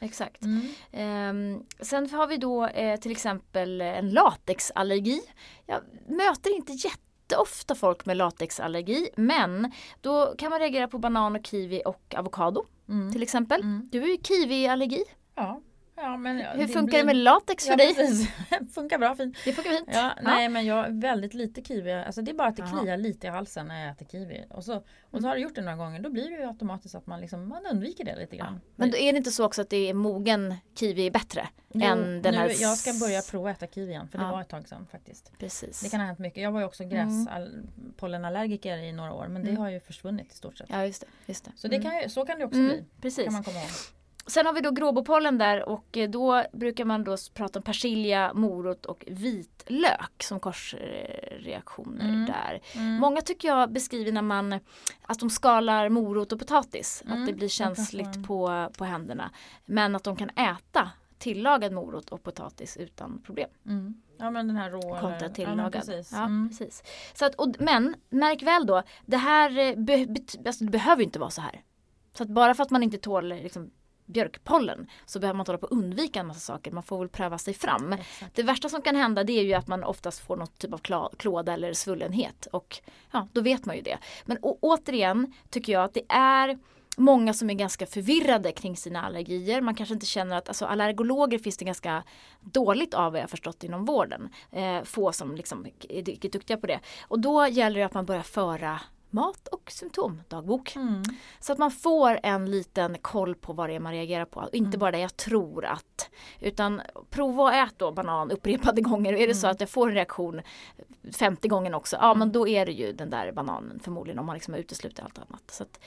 [0.00, 0.44] exakt.
[0.44, 0.60] Mm.
[0.92, 5.20] Ehm, sen har vi då eh, till exempel en latexallergi.
[5.66, 11.46] Jag möter inte jätteofta folk med latexallergi men då kan man reagera på banan och
[11.46, 13.12] kiwi och avokado Mm.
[13.12, 13.60] till exempel.
[13.60, 13.88] Mm.
[13.92, 15.04] Du är ju kiwiallergi.
[15.34, 15.60] Ja.
[16.02, 17.94] Ja, men Hur funkar det med latex för ja, dig?
[17.94, 18.28] Precis.
[18.74, 19.36] funkar bra fint.
[19.44, 19.88] Det funkar fint.
[19.92, 21.92] Ja, nej men jag har väldigt lite kiwi.
[21.92, 22.80] Alltså det är bara att det Jaha.
[22.80, 24.44] kliar lite i halsen när jag äter kiwi.
[24.50, 26.00] Och så, och så har du gjort det några gånger.
[26.00, 28.60] Då blir det ju automatiskt att man, liksom, man undviker det lite grann.
[28.76, 32.22] Men är det inte så också att det är mogen kiwi är bättre Jo, än
[32.22, 32.52] den nu, här...
[32.58, 34.08] Jag ska börja prova äta kiwi igen.
[34.08, 34.30] För det Ja.
[34.32, 35.32] var ett tag sedan faktiskt.
[35.38, 35.80] Precis.
[35.80, 36.42] Det kan ha hänt mycket.
[36.42, 37.24] Jag var ju också Mm.
[37.26, 39.26] gräspollenallergiker i några år.
[39.28, 39.60] Men det Mm.
[39.62, 40.66] har ju försvunnit i stort sett.
[40.70, 41.06] Ja just det.
[41.26, 41.50] Just det.
[41.56, 41.90] Så, det Mm.
[42.02, 42.84] kan så kan det också Mm, bli.
[43.00, 43.24] Precis.
[43.24, 43.68] Kan man komma ihåg.
[44.28, 48.32] Sen har vi då gråbopollen där och eh, då brukar man då prata om persilja,
[48.34, 52.26] morot och vitlök som korsreaktioner Mm.
[52.26, 52.60] där.
[52.74, 52.94] Mm.
[52.94, 54.52] Många tycker jag beskriver när man
[55.02, 57.02] att de skalar morot och potatis.
[57.06, 59.30] Mm, Att det blir känsligt på, på händerna.
[59.66, 63.48] Men att de kan äta tillagad morot och potatis utan problem.
[63.66, 63.94] Mm.
[64.18, 65.66] Ja men den här rå Kontra tillagad.
[65.66, 66.12] Ja, precis.
[66.12, 66.48] Ja, Mm.
[66.48, 66.82] precis.
[67.14, 71.02] Så att, och, men märk väl då, det här eh, be, bet- alltså, det behöver
[71.02, 71.62] inte vara så här.
[72.14, 73.70] Så att bara för att man inte tål liksom,
[74.08, 76.70] björkpollen så behöver man inte hålla på att undvika en massa saker.
[76.70, 77.92] Man får väl pröva sig fram.
[77.92, 78.34] Exakt.
[78.34, 81.08] Det värsta som kan hända det är ju att man oftast får något typ av
[81.16, 82.78] klåda eller svullenhet och
[83.10, 83.98] ja, då vet man ju det.
[84.24, 86.58] Men återigen tycker jag att det är
[86.96, 89.60] många som är ganska förvirrade kring sina allergier.
[89.60, 92.02] Man kanske inte känner att, alltså allergologer finns det ganska
[92.40, 94.28] dåligt av vad jag förstått inom vården.
[94.52, 96.80] Eh, få som liksom är duktiga på det.
[97.02, 100.76] Och då gäller det att man börjar föra mat och symptomdagbok.
[100.76, 101.02] Mm.
[101.40, 104.48] Så att man får en liten koll på vad det är man reagerar på.
[104.52, 104.78] Inte Mm.
[104.80, 106.10] bara det jag tror att.
[106.40, 109.12] Utan prova att äta då banan upprepade gånger.
[109.12, 109.52] Är det så Mm.
[109.54, 110.40] att jag får en reaktion
[111.12, 111.96] 50 gånger också.
[112.00, 115.18] Ja men då är det ju den där bananen förmodligen om man liksom uteslutit allt
[115.18, 115.50] annat.
[115.50, 115.80] Så att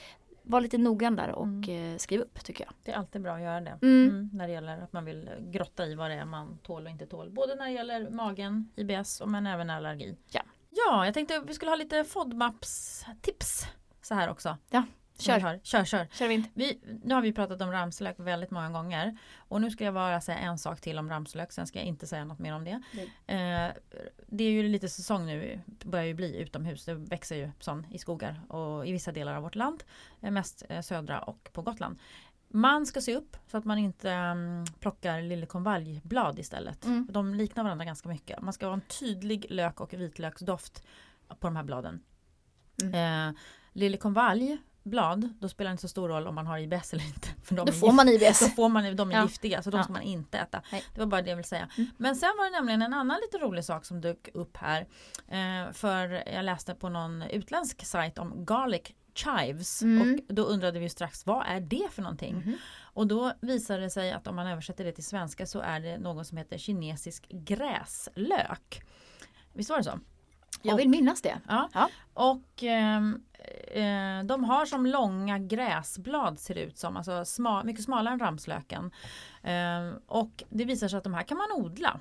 [0.43, 1.93] var lite noggrann där och Mm.
[1.93, 2.73] eh, skriv upp tycker jag.
[2.83, 3.77] Det är alltid bra att göra det.
[3.81, 4.09] Mm.
[4.09, 6.89] Mm, när det gäller att man vill grotta i vad det är man tål och
[6.91, 7.29] inte tål.
[7.29, 10.15] Både när det gäller magen, IBS och men även allergi.
[10.31, 10.41] Ja.
[10.71, 13.65] Ja, jag tänkte vi skulle ha lite FODMAPs-tips
[14.01, 14.57] så här också.
[14.69, 14.83] Ja,
[15.21, 15.39] kör.
[15.39, 15.59] har.
[15.63, 16.07] Kör, kör.
[16.11, 16.43] Kör vi.
[16.53, 19.17] Vi, nu har vi pratat om ramslök väldigt många gånger.
[19.37, 21.51] Och nu ska jag bara säga en sak till om ramslök.
[21.51, 22.81] Sen ska jag inte säga något mer om det.
[23.33, 23.71] Eh,
[24.27, 25.59] det är ju lite säsong nu.
[25.65, 26.85] Börjar ju bli utomhus.
[26.85, 29.83] Det växer ju sån i skogar och i vissa delar av vårt land.
[30.21, 31.99] Eh, mest eh, södra och på Gotland.
[32.53, 36.85] Man ska se upp så att man inte um, plockar liljekonvaljblad istället.
[36.85, 37.07] Mm.
[37.11, 38.41] De liknar varandra ganska mycket.
[38.41, 40.83] Man ska ha en tydlig lök och vitlöksdoft
[41.39, 42.03] på de här bladen.
[42.83, 43.29] Mm.
[43.29, 43.35] Eh,
[43.73, 47.27] liljekonvaljblad, då spelar det inte så stor roll om man har IBS eller inte.
[47.43, 48.55] För de Då får man Då IBS.
[48.55, 49.23] får man, de är Ja.
[49.23, 49.83] giftiga så de Ja.
[49.83, 50.61] ska man inte äta.
[50.71, 50.83] Nej.
[50.93, 51.69] Det var bara det jag ville säga.
[51.77, 51.89] Mm.
[51.97, 54.87] Men sen var det nämligen en annan lite rolig sak som dök upp här.
[55.27, 58.81] Eh, för jag läste på någon utländsk sajt om garlic
[59.13, 59.81] chives.
[59.81, 60.19] Mm.
[60.27, 62.35] Och då undrade vi strax vad är det för någonting?
[62.35, 62.57] Mhm.
[62.93, 65.97] Och då visade det sig att om man översätter det till svenska så är det
[65.97, 68.81] något som heter kinesisk gräslök.
[69.53, 69.99] Visst var det så?
[70.61, 71.39] Jag vill minnas det.
[71.47, 71.69] Ja.
[71.73, 71.89] Ja.
[72.13, 73.23] Och ehm,
[73.67, 78.19] eh, de har som långa gräsblad ser det ut som, alltså sma, mycket smalare än
[78.19, 78.91] ramslöken.
[79.43, 81.99] Ehm, och det visar sig att de här kan man odla.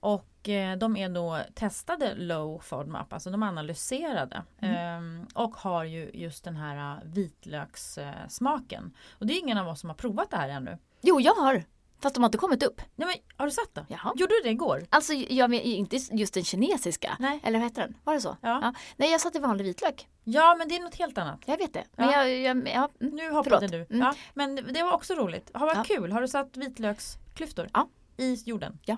[0.00, 0.37] Och eh,
[0.78, 4.42] de är då testade low FODMAP, alltså de analyserade.
[4.60, 4.76] Mm.
[4.76, 8.96] Ehm, och har ju just den här eh, vitlökssmaken.
[9.18, 10.78] Och det är ingen av oss som har provat det här ännu.
[11.00, 11.64] Jo jag har.
[12.02, 12.80] Fast de har inte kommit upp.
[12.96, 13.86] Nej, men, har du sett det?
[13.88, 14.12] Jaha.
[14.16, 14.86] Gjorde du det igår?
[14.90, 17.16] Alltså jag men inte just den kinesiska.
[17.18, 17.40] Nej.
[17.42, 17.96] Eller vad heter den?
[18.04, 18.36] Var det så?
[18.40, 18.74] Ja.
[18.96, 20.08] Nej jag satte vanlig vitlök.
[20.24, 21.40] Ja men det är något helt annat.
[21.46, 21.84] Jag vet det.
[21.96, 22.24] Men Ja.
[22.26, 23.14] jag, jag, ja, mm.
[23.16, 23.88] Nu hoppade Förlåt.
[23.88, 23.94] du.
[23.96, 24.06] Mm.
[24.06, 25.50] Ja, men det var också roligt.
[25.54, 25.96] Har varit Ja.
[25.96, 26.12] kul.
[26.12, 27.88] Har du satt vitlöksklyftor Ja.
[28.16, 28.78] i jorden?
[28.84, 28.96] Ja.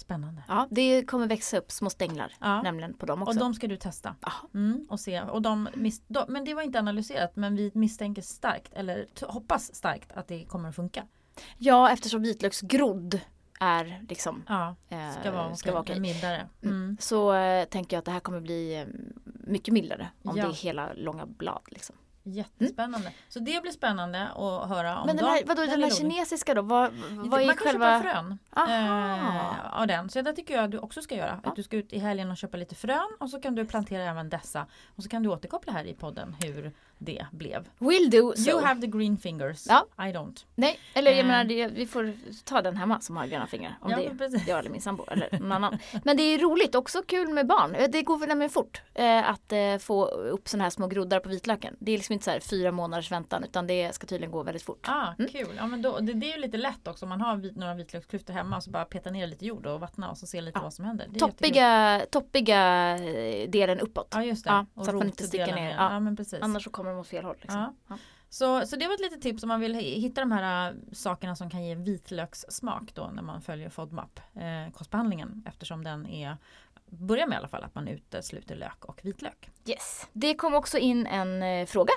[0.00, 0.42] Spännande.
[0.48, 2.62] ja, det kommer växa upp små stänglar Ja.
[2.62, 3.32] nämligen på dem också.
[3.32, 4.14] Och de ska du testa.
[4.20, 4.32] Ja.
[4.54, 5.20] Mm, och se.
[5.22, 5.68] Och de,
[6.08, 10.44] de, men det var inte analyserat men vi misstänker starkt eller hoppas starkt att det
[10.44, 11.04] kommer att funka.
[11.58, 13.20] Ja, eftersom vitlöksgrodd
[13.60, 16.00] är liksom Ja, eh, ska vara, ska vara okej.
[16.00, 16.48] mildare.
[16.62, 16.96] Mm.
[17.00, 18.86] Så eh, tänker jag att det här kommer bli eh,
[19.24, 20.44] mycket mildare om Ja.
[20.44, 21.62] det är hela långa blad.
[21.68, 21.96] Liksom.
[22.22, 23.12] Jättespännande.
[23.28, 26.54] Så det blir spännande att höra om Men den här, vadå, är den här kinesiska
[26.54, 26.62] då?
[26.62, 28.02] Vad, vad är Man kan själva...
[28.02, 30.08] köpa frön eh, av den.
[30.08, 31.40] Så det tycker jag att du också ska göra.
[31.42, 31.50] Ja.
[31.50, 34.02] Att du ska ut i helgen och köpa lite frön och så kan du plantera
[34.02, 34.66] även dessa.
[34.96, 37.68] Och så kan du återkoppla här i podden hur det blev.
[37.78, 38.50] Will do so.
[38.50, 39.86] You have the green fingers, Ja.
[39.98, 40.44] I don't.
[40.54, 41.26] Nej, eller jag Eh.
[41.26, 42.12] menar det, vi får
[42.44, 43.78] ta den hemma som har gröna fingrar.
[43.80, 44.44] Om Ja, det precis.
[44.46, 45.78] är jag eller min sambo eller någon annan.
[46.04, 47.74] Men det är roligt, också kul med barn.
[47.74, 51.20] Eh, Det går väl nämligen fort eh, att eh, få upp sådana här små groddar
[51.20, 51.76] på vitlöken.
[51.78, 54.62] Det är liksom inte så här fyra månaders väntan utan det ska tydligen gå väldigt
[54.62, 54.86] fort.
[54.88, 55.48] Ah, kul.
[55.56, 57.74] Ja, men då, det, det är ju lite lätt också om man har vit, några
[57.74, 60.62] vitlöksklyftor hemma så bara peta ner lite jord och vattna och så se lite Ja.
[60.62, 61.08] vad som händer.
[61.18, 64.08] Toppiga, toppiga eh, delen uppåt.
[64.12, 64.50] Ja just det.
[64.50, 65.54] Ja, Och så att man inte sticker ner.
[65.54, 65.70] ner.
[65.70, 65.92] Ja.
[65.92, 66.00] Ja.
[66.00, 66.38] men precis.
[66.42, 67.36] Annars så kommer de åt fel håll.
[67.40, 67.60] Liksom.
[67.60, 67.74] Ja.
[67.88, 67.98] Ja.
[68.28, 71.36] Så, så det var ett litet tips om man vill hitta de här äh, sakerna
[71.36, 76.36] som kan ge vitlökssmak då när man följer FODMAP eh, kostbehandlingen eftersom den är
[76.90, 79.50] Börja med i alla fall att man utesluter lök och vitlök.
[79.66, 80.08] Yes.
[80.12, 81.92] Det kom också in en eh, fråga.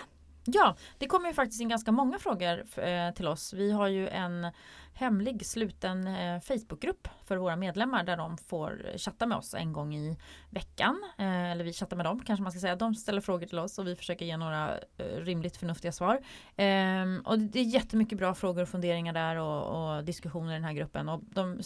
[0.45, 3.53] Ja, det kommer ju faktiskt in ganska många frågor eh, till oss.
[3.53, 4.47] Vi har ju en
[4.93, 9.95] hemlig sluten eh, Facebookgrupp för våra medlemmar där de får chatta med oss en gång
[9.95, 10.17] i
[10.49, 11.03] veckan.
[11.17, 12.75] Eh, eller vi chattar med dem kanske man ska säga.
[12.75, 16.19] De ställer frågor till oss och vi försöker ge några eh, rimligt förnuftiga svar.
[16.55, 20.63] Ehm, och det är jättemycket bra frågor och funderingar där och, och diskussioner i den
[20.63, 21.09] här gruppen.
[21.09, 21.59] Och de,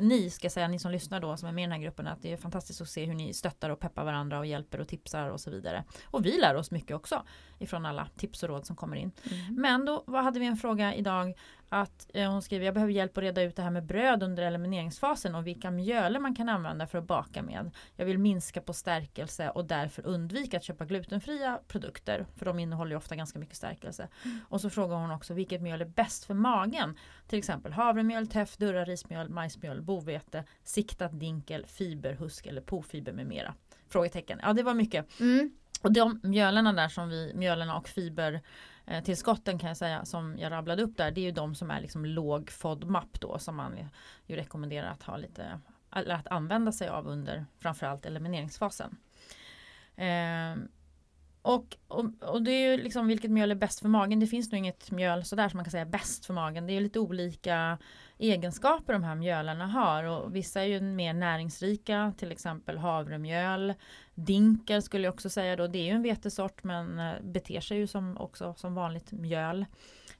[0.00, 2.22] ni ska säga, ni som lyssnar då som är med i den här gruppen att
[2.22, 5.30] det är fantastiskt att se hur ni stöttar och peppar varandra och hjälper och tipsar
[5.30, 5.84] och så vidare.
[6.04, 7.22] Och vi lär oss mycket också
[7.58, 9.12] ifrån alla tips och råd som kommer in.
[9.50, 11.34] Men då vad hade vi en fråga idag
[11.68, 14.42] att eh, hon skriver jag behöver hjälp att reda ut det här med bröd under
[14.42, 17.70] elimineringsfasen och vilka mjöler man kan använda för att baka med.
[17.96, 22.90] Jag vill minska på stärkelse och därför undvika att köpa glutenfria produkter för de innehåller
[22.90, 24.08] ju ofta ganska mycket stärkelse.
[24.48, 26.98] Och så frågar hon också vilket mjöl är bäst för magen.
[27.26, 33.26] Till exempel havremjöl, teff, durra rismjöl, majsmjöl, bovete, siktat dinkel, fiber, husk eller pofiber med
[33.26, 33.54] mera.
[33.88, 34.40] Frågetecken.
[34.42, 35.20] Ja det var mycket.
[35.20, 35.50] Mm.
[35.82, 38.40] Och de mjölerna där som vi, mjölerna och fiber
[38.86, 41.70] eh, tillskotten kan jag säga som jag rabblade upp där det är ju de som
[41.70, 43.76] är liksom låg FODMAP då som man
[44.26, 45.60] ju- rekommenderar att ha lite
[45.96, 48.96] eller att använda sig av under framförallt elimineringsfasen.
[49.96, 50.56] Eh,
[51.42, 54.20] och, och, och det är ju liksom vilket mjöl är bäst för magen.
[54.20, 56.66] Det finns nog inget mjöl sådär som man kan säga bäst för magen.
[56.66, 57.78] Det är ju lite olika
[58.18, 63.74] egenskaper de här mjölarna har och vissa är ju mer näringsrika, till exempel havremjöl.
[64.14, 67.78] Dinkel skulle jag också säga då, det är ju en vetesort men eh, beter sig
[67.78, 69.66] ju som, också som vanligt mjöl.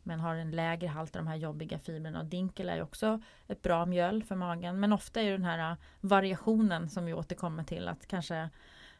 [0.02, 2.20] Men har en lägre halt av de här jobbiga fibrerna.
[2.20, 4.80] Och dinkel är ju också ett bra mjöl för magen.
[4.80, 8.50] Men ofta är ju den här eh, variationen som vi återkommer till att kanske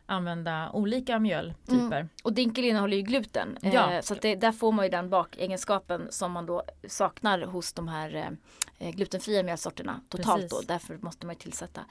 [0.07, 2.09] använda olika mjöltyper.
[2.23, 3.59] Och dinkel innehåller ju gluten.
[3.63, 3.93] Ja.
[3.93, 7.89] Eh, så det, där får man ju den bakegenskapen som man då saknar hos de
[7.89, 8.37] här
[8.79, 10.51] eh, glutenfria mjölsorterna totalt Precis.
[10.51, 10.61] då.
[10.67, 11.85] Därför måste man ju tillsätta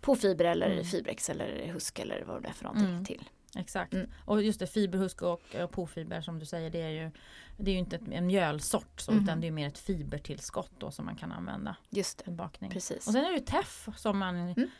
[0.00, 0.84] påfiber eller Mm.
[0.84, 3.04] fibrex eller husk eller vad det är för någonting Mm.
[3.04, 3.28] till.
[3.56, 3.92] Exakt.
[3.94, 4.10] Mm.
[4.24, 7.10] Och just det fiberhusk och, och pofiber som du säger det är ju
[7.56, 9.24] Det är ju inte ett, en mjölsort så, Mhm.
[9.24, 12.70] utan det är mer ett fibertillskott då som man kan använda Just det, bakning.
[12.70, 13.06] precis.
[13.06, 14.70] Och sen är det teff som man Mm.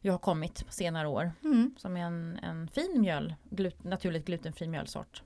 [0.00, 1.32] Ju har kommit på senare år.
[1.44, 1.74] Mm.
[1.78, 5.22] Som är en, en fin mjöl, glut, naturligt glutenfri mjölsort.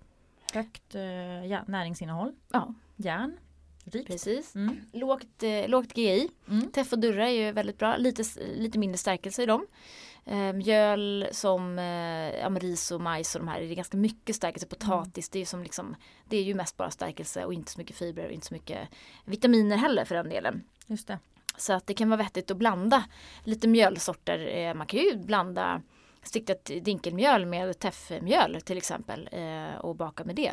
[0.53, 3.37] Högt eh, ja, näringsinnehåll, Ja, järn,
[3.85, 4.07] rikt.
[4.07, 4.55] precis.
[4.55, 4.77] Mm.
[4.93, 6.29] Lågt, eh, lågt GI.
[6.49, 6.71] Mm.
[6.73, 7.97] Teff och durra är ju väldigt bra.
[7.97, 8.25] Lite,
[8.57, 9.67] lite mindre stärkelse i dem.
[10.27, 14.67] Eh, mjöl som eh, ris och majs och de här är det ganska mycket stärkelse.
[14.67, 15.97] Potatis det är ju som liksom
[16.29, 18.89] Det är ju mest bara stärkelse och inte så mycket fibrer och inte så mycket
[19.25, 20.63] vitaminer heller för den delen.
[20.87, 21.19] Just det.
[21.57, 23.05] Så att det kan vara vettigt att blanda
[23.45, 24.47] lite mjölsorter.
[24.57, 25.83] Eh, man kan ju blanda
[26.23, 30.53] stickat dinkelmjöl med teffmjöl till exempel eh, och baka med det.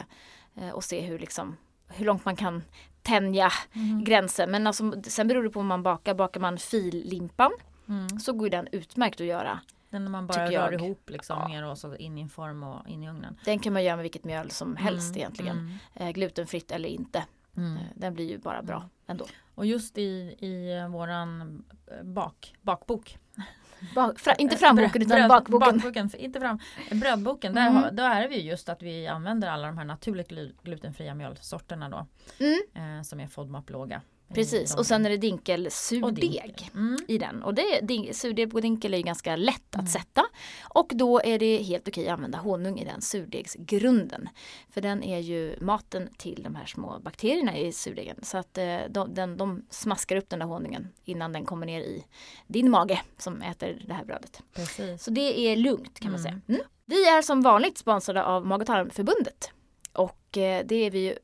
[0.56, 2.64] Eh, och se hur, liksom, hur långt man kan
[3.02, 4.04] tänja Mhm.
[4.04, 4.52] gränsen.
[4.52, 6.14] Men alltså, sen beror det på om man bakar.
[6.14, 7.52] Bakar man fillimpan
[7.88, 8.20] Mm.
[8.20, 9.60] så går den utmärkt att göra.
[9.90, 11.48] Den när man bara rör ihop liksom Ja.
[11.48, 13.38] mer och så in i en form och in i ugnen.
[13.46, 15.80] Den kan man göra med vilket mjöl som helst Mm, egentligen.
[15.96, 17.24] mm, glutenfritt eller inte.
[17.58, 17.78] Mm.
[17.78, 18.90] Eh, den blir ju bara bra Mm.
[19.08, 19.26] ändå.
[19.56, 20.02] Och just i,
[20.40, 23.18] i eh, våran eh, bak, bakbok.
[23.96, 25.76] Ba- fra, inte framboken utan Bröd- bakboken.
[25.78, 26.60] bakboken inte fram,
[26.92, 27.96] brödboken, där, Mm.
[27.96, 32.06] då är ju just att vi använder alla de här naturligt glu- glutenfria mjölsorterna då.
[32.46, 32.60] Mm,
[32.98, 34.02] Eh, som är FODMAP-låga.
[34.32, 36.32] Eh, precis, de- och sen är det dinkelsurdeg.
[36.32, 36.68] dinkel.
[36.74, 36.98] Mm.
[37.08, 37.44] i den.
[37.44, 39.88] Och det, din- surdeg på dinkel är ju ganska lätt att Mm.
[39.88, 40.24] sätta.
[40.70, 44.30] Och då är det helt okej att använda honung i den surdegsgrunden.
[44.70, 48.16] För den är ju maten till de här små bakterierna i surdegen.
[48.22, 51.82] Så att eh, de, den, de smaskar upp den där honungen innan den kommer ner
[51.82, 52.04] i
[52.48, 54.42] din mage som äter det här brödet.
[54.54, 55.04] Precis.
[55.04, 56.32] Så det är lugnt kan man Mm.
[56.32, 56.42] säga.
[56.56, 56.62] Mm.
[56.86, 59.52] Vi är som vanligt sponsrade av Mag och tarmförbundet.
[59.94, 61.16] Och eh, det är vi ju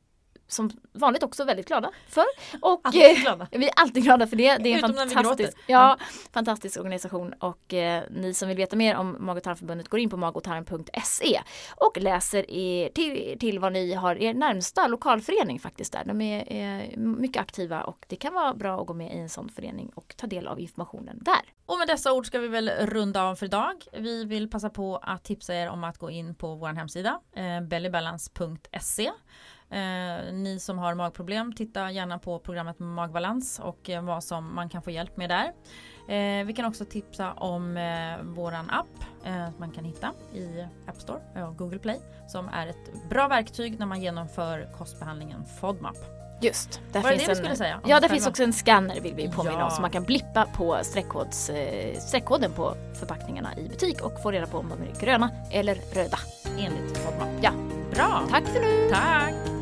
[0.48, 2.24] som vanligt också väldigt glada för.
[2.60, 3.48] Och Alltid glada.
[3.50, 4.56] vi är alltid glada för det.
[4.56, 5.98] Det är en Utom fantastisk, ja,
[6.32, 10.10] fantastisk organisation och eh, ni som vill veta mer om Mag och tarmförbundet går in
[10.10, 11.40] på magotarm.se
[11.76, 16.04] och läser er till, till vad ni har er närmsta lokalförening faktiskt där.
[16.04, 19.28] De är, är mycket aktiva och det kan vara bra att gå med i en
[19.28, 21.40] sån förening och ta del av informationen där.
[21.66, 23.84] Och med dessa ord ska vi väl runda av för idag.
[23.92, 27.60] Vi vill passa på att tipsa er om att gå in på vår hemsida eh,
[27.60, 29.10] bellybalance.se
[29.70, 34.68] Eh, ni som har magproblem, titta gärna på programmet Magbalans och eh, vad som man
[34.68, 35.52] kan få hjälp med där.
[36.14, 41.00] Eh, vi kan också tipsa om eh, våran app eh, man kan hitta i App
[41.00, 45.96] Store och Google Play som är ett bra verktyg när man genomför kostbehandlingen FODMAP.
[46.40, 47.80] Just, där Var det finns det vi en, skulle säga?
[47.84, 48.08] Ja, själva?
[48.08, 49.64] finns också en scanner vill vi påminna Ja.
[49.64, 54.30] om så man kan blippa på streckkods, eh, streckkoden på förpackningarna i butik och få
[54.30, 56.18] reda på om de är gröna eller röda.
[56.58, 57.28] Enligt FODMAP.
[57.42, 57.50] Ja.
[57.94, 58.22] Bra!
[58.30, 58.90] Tack för nu!
[58.92, 59.57] Tack!